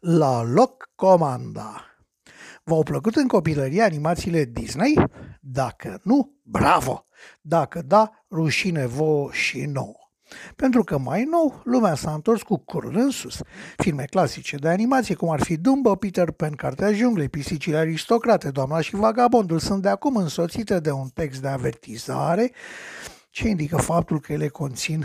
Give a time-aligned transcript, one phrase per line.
[0.00, 1.84] La loc comanda!
[2.64, 4.94] V-au plăcut în copilărie animațiile Disney?
[5.40, 7.04] Dacă nu, bravo!
[7.40, 9.94] Dacă da, rușine vouă și nouă.
[10.56, 13.40] Pentru că mai nou, lumea s-a întors cu curul în sus.
[13.76, 18.80] Filme clasice de animație, cum ar fi Dumbo, Peter Pan, Cartea Junglei, Pisicile Aristocrate, Doamna
[18.80, 22.52] și Vagabondul, sunt de acum însoțite de un text de avertizare
[23.30, 25.04] ce indică faptul că ele conțin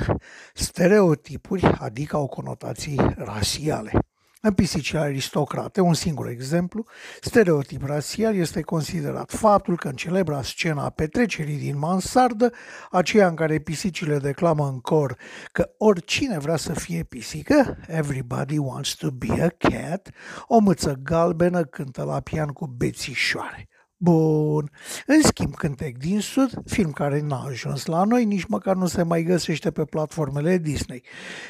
[0.53, 4.00] stereotipuri, adică au conotații rasiale.
[4.43, 6.85] În pisicile aristocrate, un singur exemplu,
[7.21, 12.51] stereotip rasial este considerat faptul că în celebra scena a petrecerii din mansardă,
[12.91, 15.17] aceea în care pisicile declamă în cor
[15.51, 20.09] că oricine vrea să fie pisică, everybody wants to be a cat,
[20.47, 23.70] o mâță galbenă cântă la pian cu bețișoare.
[24.03, 24.71] Bun.
[25.05, 29.03] În schimb, Cântec din Sud, film care n-a ajuns la noi, nici măcar nu se
[29.03, 31.03] mai găsește pe platformele Disney.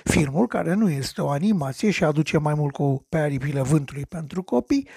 [0.03, 4.43] Filmul, care nu este o animație și aduce mai mult cu pe aripile vântului pentru
[4.43, 4.87] copii,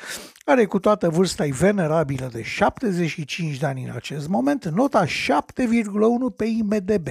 [0.45, 6.45] are cu toată vârsta venerabilă de 75 de ani în acest moment, nota 7,1 pe
[6.45, 7.09] IMDB.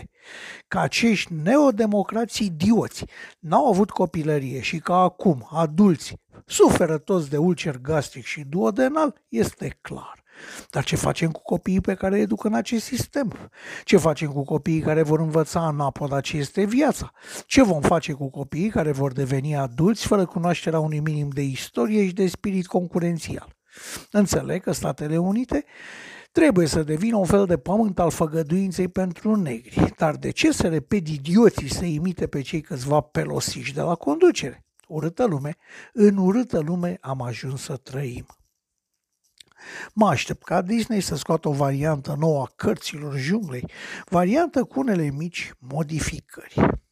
[0.67, 3.05] Ca acești neodemocrații idioți
[3.39, 6.15] n-au avut copilărie și că acum adulți
[6.45, 10.23] suferă toți de ulcer gastric și duodenal, este clar.
[10.69, 13.49] Dar ce facem cu copiii pe care îi educă în acest sistem?
[13.83, 17.11] Ce facem cu copiii care vor învăța în apoda ce este viața?
[17.45, 22.05] Ce vom face cu copiii care vor deveni adulți fără cunoașterea unui minim de istorie
[22.05, 23.55] și de spirit concurențial?
[24.11, 25.65] Înțeleg că Statele Unite
[26.31, 29.93] trebuie să devină un fel de pământ al făgăduinței pentru negri.
[29.97, 34.65] Dar de ce să repet idioții să imite pe cei câțiva pelosiși de la conducere?
[34.87, 35.57] Urâtă lume,
[35.93, 38.25] în urâtă lume am ajuns să trăim.
[39.93, 43.69] Mă aștept ca Disney să scoată o variantă nouă a cărților junglei,
[44.05, 46.82] variantă cu unele mici modificări.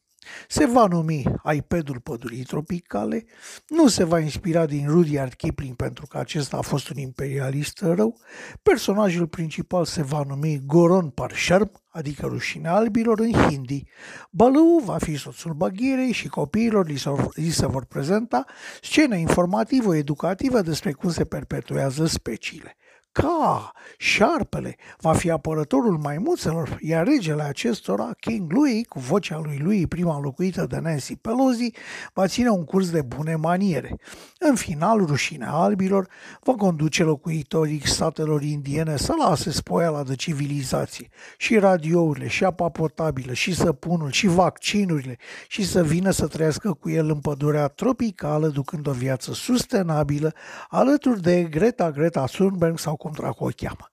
[0.48, 3.24] Se va numi iPad-ul pădurii tropicale,
[3.68, 8.20] nu se va inspira din Rudyard Kipling pentru că acesta a fost un imperialist rău,
[8.62, 13.84] personajul principal se va numi Goron Parsharm, adică rușine albilor în hindi.
[14.30, 18.44] Balu va fi soțul Baghirei și copiilor li se, li se vor prezenta
[18.82, 22.76] scene informativă-educativă despre cum se perpetuează speciile.
[23.12, 29.86] Ca, șarpele, va fi apărătorul maimuțelor, iar regele acestora, King Louis, cu vocea lui lui
[29.86, 31.70] prima locuită de Nancy Pelosi,
[32.12, 33.96] va ține un curs de bune maniere.
[34.38, 36.08] În final, rușinea albilor
[36.40, 43.32] va conduce locuitorii statelor indiene să lase spoiala de civilizație și radiourile, și apa potabilă,
[43.32, 45.18] și săpunul, și vaccinurile,
[45.48, 50.32] și să vină să trăiască cu el în pădurea tropicală, ducând o viață sustenabilă,
[50.68, 53.92] alături de Greta Greta Thunberg sau cum dracu o cheamă.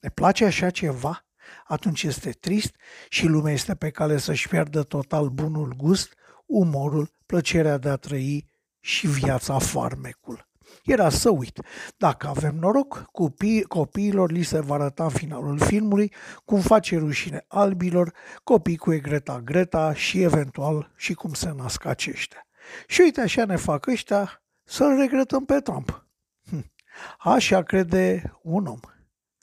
[0.00, 1.26] Ne place așa ceva?
[1.64, 2.76] Atunci este trist
[3.08, 6.14] și lumea este pe cale să-și pierdă total bunul gust,
[6.46, 10.48] umorul, plăcerea de a trăi și viața farmecul.
[10.84, 11.60] Era să uit.
[11.96, 16.12] Dacă avem noroc, copii, copiilor li se va arăta în finalul filmului
[16.44, 18.12] cum face rușine albilor,
[18.44, 22.46] copii cu Egreta Greta și eventual și cum se nasc aceștia.
[22.86, 26.06] Și uite așa ne fac ăștia să-l regretăm pe Trump.
[26.50, 26.76] Hm.
[27.18, 28.80] Așa crede un om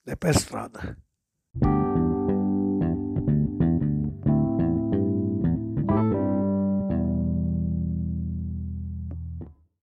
[0.04, 1.05] de pe stradă.